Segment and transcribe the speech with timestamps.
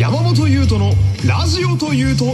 [0.00, 0.92] 山本優斗の
[1.28, 2.24] ラジオというと。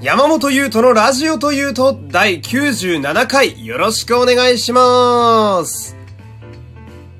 [0.00, 5.94] 山本優斗のラジオというと第97回よろしくお願いします。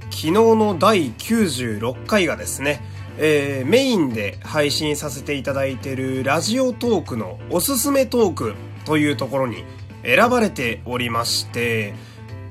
[0.04, 2.80] 昨日の第96回がですね、
[3.18, 8.54] えー、メインで配信させていただいているラジオトークのおすすめトーク
[8.86, 9.64] というところに
[10.02, 11.92] 選ばれておりまして、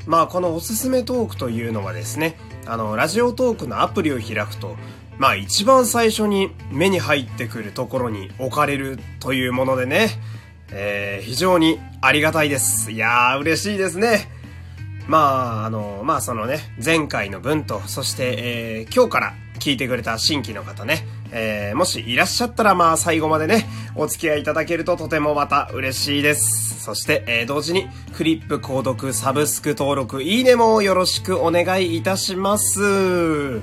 [0.07, 4.77] まあこのおすすめトークというのはですね、あの、ラジオトークのアプリを開くと、
[5.17, 10.09] まあ一番最初に目に入ってくるところに置かれるというものでね、
[10.71, 12.91] えー、非常にありがたいです。
[12.91, 14.29] いやー、嬉しいですね。
[15.07, 26.81] まあ、あの、まあそのね、前回の分と、そして、えー、今日から聞いてくれた新規の方ね、えー、もしいらっしゃったらまあ最後までね、お付き合いいただけるととてもまた嬉しいです。
[26.81, 33.59] そして、えー、同時に、クリップ購読、サブスク登録、いいねもよろしくお願いいたします。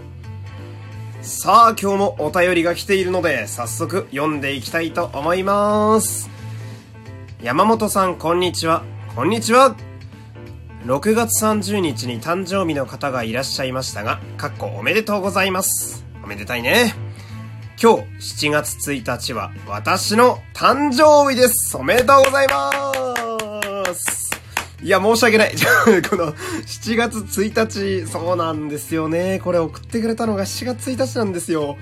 [1.23, 6.29] さあ、今日もお便りが来ているので、早速読んでいきたいと思います。
[7.43, 8.83] 山本さん、こんにちは。
[9.15, 9.75] こんにちは。
[10.85, 16.05] 6月30日に誕生日の方がいらっしゃいましたが、かっこおめでとうございます。
[16.23, 17.04] おめでたいね。
[17.81, 21.77] 今日7月1日は私の誕生日です。
[21.77, 22.73] おめでとうございま
[23.93, 24.31] す。
[24.81, 25.55] いや、申し訳ない。
[26.09, 29.41] この7月1日、そうなんですよね。
[29.43, 31.77] これ送ってくれたのが7月1日なんですよ。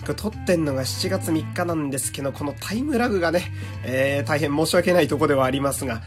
[0.00, 3.52] これ撮ってんのが7月3日なんですけど、このタイムラグがね、
[3.84, 6.00] えー、大変申し訳ないとこではありますが、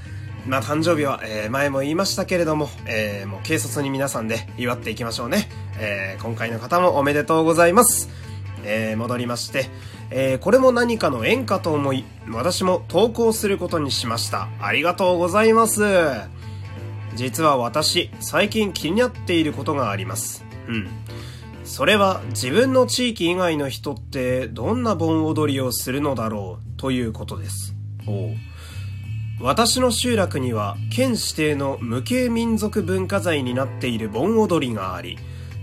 [0.47, 5.47] まあ、誕生日は、えー、前も言いましたけれども、えー、もう軽率に皆さんで祝っていきましょうね。
[5.77, 8.26] えー、今回の方もおめでとうございます。
[8.67, 9.69] えー、戻りまして、
[10.11, 14.49] えー、これも何かの縁かと思い、私も投稿することにしました。
[14.61, 15.83] ありがとうございます。
[17.15, 20.45] 実は私、最近気になっていることがあります。
[20.67, 20.87] うん。
[21.63, 27.73] それは自分の地域以外の人ってどんな盆踊りをするのだろうということです。
[28.07, 28.31] お
[29.39, 35.17] 私の集落には県指定の無形民族文化財になっている盆踊りがあり、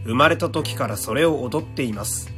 [0.04, 2.33] 生まれた時からそれを踊っています。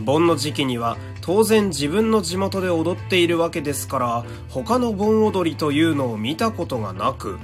[0.00, 7.38] 盆の時期には当然自分の地元で踊っているわけですから他の盆踊りというのを見たことがなく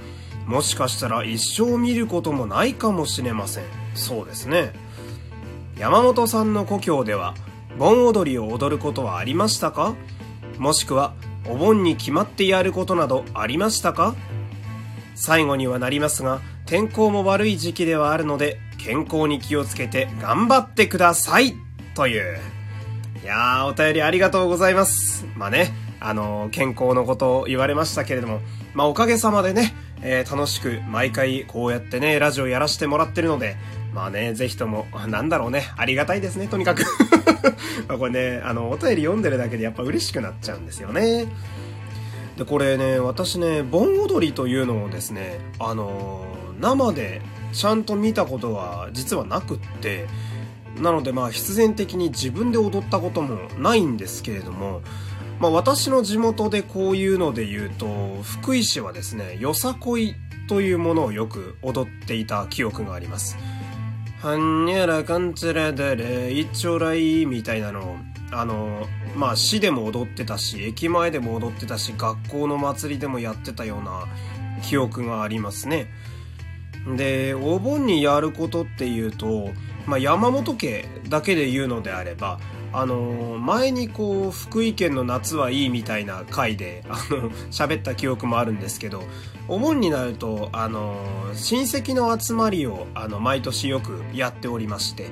[0.47, 3.65] もしかしたら一生見ることもないかもしれません。
[3.95, 4.73] そうですね。
[5.77, 7.35] 山本さんの故郷では
[7.79, 9.95] 盆踊りを踊ることはありましたか？
[10.59, 11.15] もしくは
[11.49, 14.15] お盆に決まってやることなどありましたか？
[15.15, 21.66] 最後にはなりますが天候も悪い時期ではあるので健康に気をつけて頑張ってください。
[21.97, 22.39] という。
[23.23, 25.27] いやー、お便りありがとうございます。
[25.35, 28.41] まあね、あのー、健康のことを言われましたけれども、
[28.75, 33.57] まあおかげさまでね、えー、楽しく毎回こうやってね、ラジオやらせてもらってるので、
[33.95, 36.85] まあね、ぜひとも、なんだろうね、ありがたいですね、とにかく
[37.99, 41.25] これね、あの、お便り読んでるだけでやっぱ嬉しくなっちゃうんですよね。
[42.37, 47.23] で、これね、私ね、盆踊りというのをですね、あのー、生で
[47.55, 50.07] ちゃんと見たことは実はなくって、
[50.81, 54.83] なのでまあ必然的に自分で踊ったこともないんですけれども、
[55.41, 57.87] まあ私の地元でこういうので言うと、
[58.23, 60.15] 福井市はですね、よさこい
[60.49, 63.37] というものをよく踊っていた記憶があります。
[64.23, 67.97] はんにゃらかんつらだれ、一丁来みたいなのを、
[68.33, 74.07] あの、まあ市でも踊ってたし、駅前でも踊ってたし、学校の祭りでもやってたような
[74.63, 75.89] 記憶がありますね。
[76.95, 79.51] で、お盆にやることっていうと、
[79.87, 82.39] まあ、山本家だけで言うのであれば、
[82.73, 89.03] あの、前にこう、福井県の夏はいいみたいな回で、あの、喋った記憶もあるんですけど、
[89.49, 90.97] お盆になると、あの、
[91.35, 95.09] 親戚の集まりを、あの、毎年よくやっておりまして、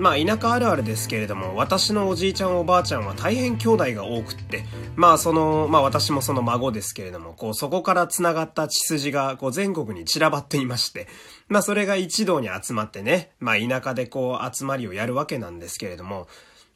[0.00, 4.64] まあ田舎あるあるですけれども、私のおじいちゃんおばあちゃんは大変兄弟が多くって、
[4.96, 11.06] まあその、まあ私もその孫ですけれども、こうそこから繋がった血筋がこう全国に散らばっていまして、
[11.48, 16.28] まあそれが一堂に集まってね、まあ田舎でこう集まりをやるわけなんですけれども、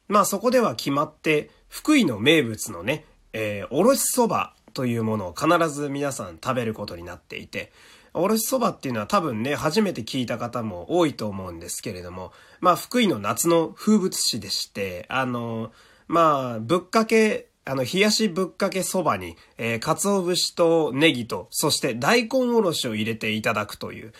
[0.06, 7.72] まあそこでは決まって、福井の名物のね、えー、おろしそばというものを必ず皆さん食べることになっていて、
[8.14, 15.72] おろしそばっていうのは多分ね、初めて聞いた方も多いと思うんですけれども、まあ、福井の夏の風物詩でして、あの、
[16.06, 24.12] まあ、ぶっかけ、あの、冷やしぶっかけそばに、えー、鰹節とネギと、そして大根おろしを入れていただくという、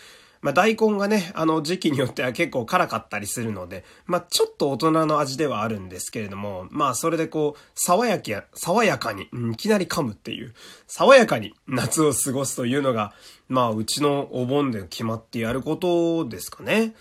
[0.45, 10.53] まあ大根がね、あの時期によっては結構辛かったりするので、まあちょっと大人の味ではあるんですけれども、まあそれでこう、爽やか、爽やかに、うん、いきなり噛むっていう、
[10.85, 13.11] 爽やかに夏を過ごすというのが、
[13.49, 16.93] まあうちのお盆で決まってやることですかね。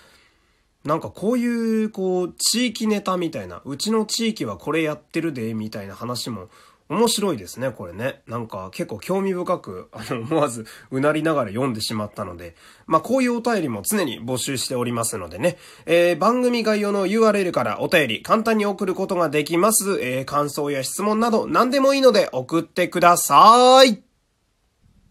[0.86, 6.48] なんかこういう、こう、地域ネタみたいな、うちの地域はこれやってるで、みたいな話も
[6.90, 8.20] 面白いですね、これね。
[8.26, 12.54] なんか結構興味深く、あの、 思わずうなりながら読んでしまったので、
[12.86, 19.98] まあこういうお便りも常に募集しておりますのでね、えー、番組概要の URL からお便り簡単に送ることができます。
[20.02, 24.02] えー、感想や質問など何でもいいので送ってください。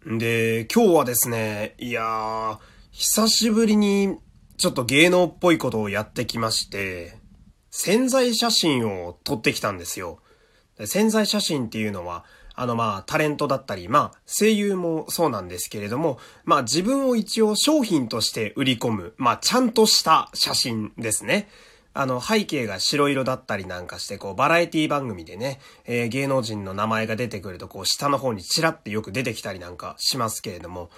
[0.06, 2.58] で、今日はですね、いやー、
[2.92, 4.18] 久しぶりに
[4.58, 7.18] ちょっと芸能っぽいことをやってきまして、
[7.72, 10.20] 潜在写真を撮ってきたんですよ。
[10.86, 12.26] 潜在写真っていうのは、
[12.56, 21.48] あのまあタレントだったり、まあ声優もそうなんですけれども、まあ自分を一応商品として売り込む、まあちゃんとした写真ですね。
[21.96, 30.90] あの背景が白色だったりなんかして、こうバラエティ番組でね、えー、芸能人の名前が出てくるとこう下の方にチラってよく出てきたりなんかしますけれども、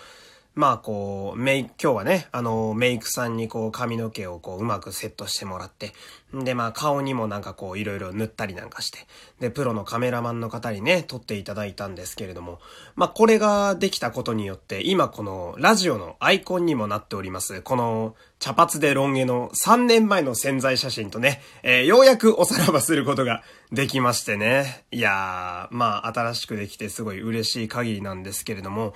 [0.55, 5.91] まあこう、メイ、今日はね、あの、メイクさんにこう髪の毛をこううまくセットしてもらって、
[6.33, 8.99] でまあ顔にもなんかこういろいろ塗ったりなんかして、
[9.41, 12.59] で、プロのカメラマンの方にね、撮っていただいたんですけれども、
[12.95, 23.43] まあこれができたことによって、今このラジオのアイコンにもなっております、この茶髪でロン毛の3年前の潜在写真とね、えー、ようやくおさらばすることが
[23.73, 24.85] できましてね。
[24.91, 28.93] いやー、まあ新しくできてすごい嬉しい限りなんですけれども、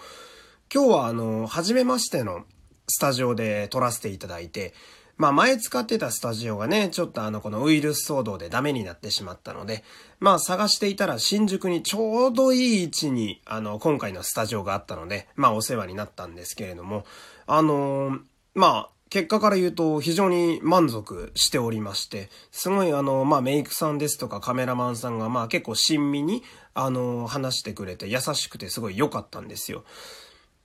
[0.71, 2.44] 今日はあの、初めましての
[2.88, 4.75] スタジオで撮らせていただいて、
[5.18, 9.83] まあ前使ってたスタジオがね、ちょっとあのこのウイルス騒動でダメになってしまったので、
[10.19, 17.04] まあ探していたら新宿にちょうどいい位置にあの今回のスタジオがあったので、まあお世話になったんですけれども、
[17.48, 18.19] あの
[18.54, 26.44] まあ結果から言うと非常に満足しておりまして、すごいあの、まあメイクさんですとかカメラマンさんがまあ結構親身に
[26.75, 29.83] あの話してくれて優しくてすごい良かったんですよ。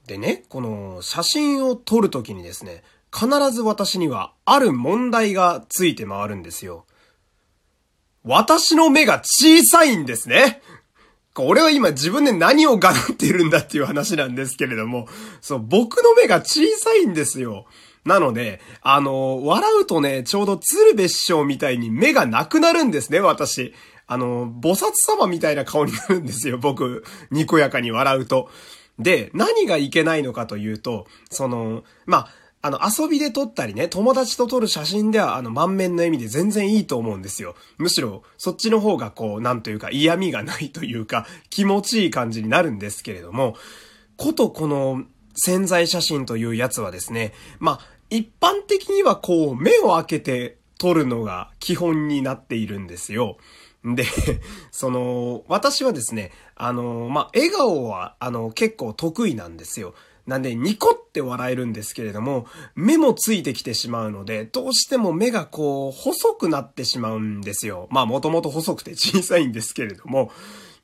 [0.07, 6.85] でね、この写真を撮るときにですね、必ず私にはある問題がついて回るんですよ。
[8.25, 10.63] 私の目が小さいんですね。
[11.37, 15.09] 俺は今自分で何をがなっているんだっていう話なんですけれども、
[15.41, 17.67] そう、僕の目が小さいんですよ。
[18.05, 23.75] なので、あの、笑うとね、ちょうど鶴瓶師匠みたいに目がなくなるんですね、私。
[24.07, 27.05] あの、菩薩様みたいな顔になるんですよ、僕。
[27.31, 28.51] にこやかに笑うと。
[28.99, 32.29] で、何がいけないのかというと、その、まあ、
[32.63, 37.57] あの、遊びで撮ったりね、友達と撮る写真では、あの、満面の笑みで全然いいと思うんですよ。
[37.77, 43.57] むしろ、そっちの方がこう、なんというか嫌味がないというか、気持ちいい感じになるんですけれども、
[44.17, 45.05] ことこの、
[45.37, 53.37] 潜在写真というやつはですね、まあ、一般的にはこう、目を開けて撮るのが基本になっているんですよ。
[53.85, 54.07] で、
[54.71, 59.95] その、私はですね、あの、まあ、笑顔は、あの、結構得意なんですよ。
[60.27, 67.89] なんで、ニコって笑えるんですけれども、目もついてきてしまうので、どうしても目がこう、細くなってしまうんですよ。
[67.91, 70.33] まあ、もともと細くて小さいんですけれども、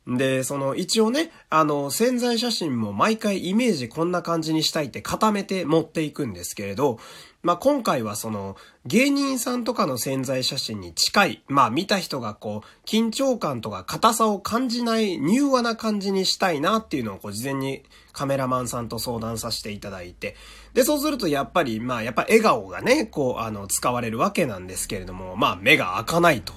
[0.07, 6.99] で、その一応ね、あの、潜在写真も毎回イメージこんな感じにしたいって固めて持っていくんですけれど、
[7.43, 17.83] まあ、今回はその、芸人さんとかの潜在写真に近い、まあ、見た人がこう、緊張感とか硬さを感じない柔和な感じにしたいなっていうのをこう、事前に
[18.13, 20.37] カメラマンさんと相談させていただいて、
[20.75, 26.53] で、そうするとやっぱり、まあ、やっぱ笑顔がね、こう、あの、使われるわけなんですけれども、まあ、目が開かないと。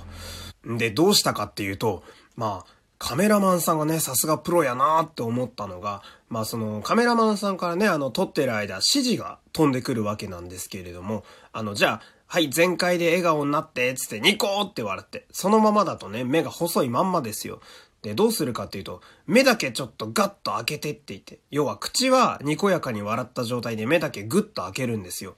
[0.65, 2.03] で、どうしたかっていうと、
[2.35, 17.61] まあ、カメラマンさんがね、さすがプロやなーって思ったのが、まあそのカメラマンさんからね、あの撮ってる間指示が飛んでくるわけなんですけれども、あの、じゃあ、はい、全開で笑顔になって、つってニコーって笑って、そのままだとね、目が細いまんまですよ。
[18.01, 25.35] で、どうするかっていうと、目だけちょっとガッと開けてって言って、要は口はにこやかに笑った状態で目だけグッと開けるんですよ。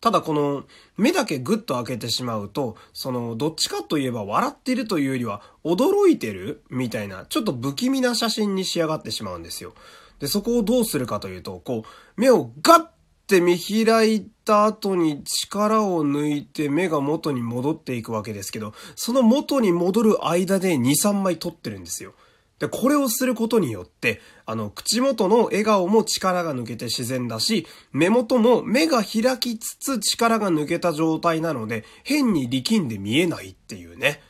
[0.00, 0.64] ただこの
[0.96, 6.62] 目だけグッと開けてしまうと、そのどっちかといえば笑ってるというよりは驚いてる？
[6.70, 9.74] みたいな、ちょっと不気味な写真に仕上がってしまうんですよ。
[10.18, 12.86] で、そこをどうするかというと、こう、目をガッ
[13.26, 22.14] て見開いた後に力を抜いて目が元に戻っていくわけですけど、その元に戻る間で2、3枚撮ってるんですよ。
[22.60, 34.20] で、これをすることによって、あの、口元の笑顔も力が抜けて自然だし、目元も目が開きつつ力が抜けた状態なので、変に力んで見えないっていうね。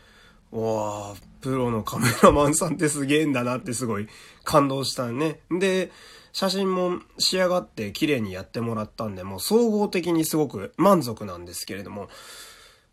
[0.52, 4.08] わあ、プロのカメラマンさんってすげえんだなってすごい
[4.44, 5.40] 感動したね。
[5.50, 5.90] で、
[6.32, 12.08] 写真も仕上がって綺麗にやってもらったんで、もう総合的にすごく満足なんですけれども、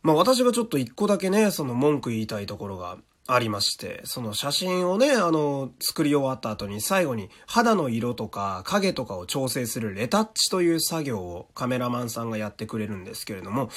[0.01, 13.69] まあ私がちょっと一個だけね、その文句言いたいところがありまして、その写真をね、あの、作り終わった後に最後に肌の色とか影とかを調整するレタッチという作業をカメラマンさんがやってくれるんですけれども、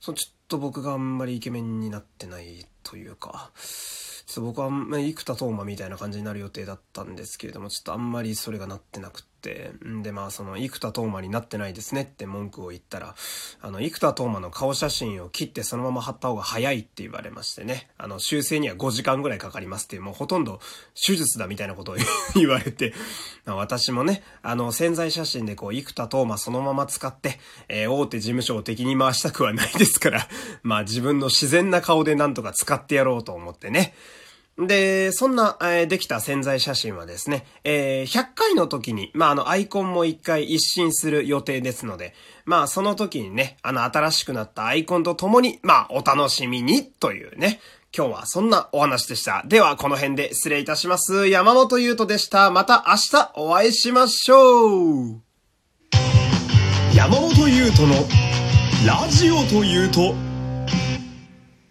[0.00, 9.29] そのちょっと僕があんまりイケメンになってないというか、ちょっと僕は、ま、生田斗真みたいな感じになる予定だったんですけれども、ちょっとあんまりそれがなってなくて、
[9.86, 13.14] んで、まあ、その、生田斗真になってないですねって文句を言ったら、
[13.60, 20.60] あの、生田斗真の顔写真を切ってそのまま貼った方が早いって言われましてね、あの、修正には5時間ぐらいかかりますっていう、もうほとんど
[20.94, 21.96] 手術だみたいなことを
[22.34, 22.94] 言われて、
[23.44, 30.28] まあ、私もね、あの、潜在写真でこう、生田斗真そのまま使って、えー、大手事務所を敵に回したくはないですから、
[30.62, 33.94] まあ、自分の自然な顔でなんとか使ってやろうと思ってね、
[34.58, 42.14] で、そんな、えー、できた潜在写真はですね、えー、100回の時に、まあ、あの、アイコンも1回一新する予定ですので、
[42.44, 47.60] まあ、その時にね、あの、新しくなったアイコンと共に、まあ、お楽しみに、というね、
[47.96, 49.42] 今日はそんなお話でした。
[49.46, 51.28] では、この辺で失礼いたします。
[51.28, 52.50] 山本優斗でした。
[52.50, 55.20] また明日お会いしましょう
[56.94, 57.94] 山本優斗の
[58.86, 60.29] ラジオというと